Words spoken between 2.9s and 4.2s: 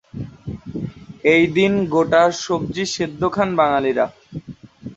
সেদ্ধ খান বাঙালিরা।